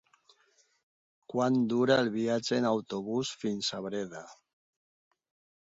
[1.33, 4.27] Quant dura el viatge en autobús fins a Breda?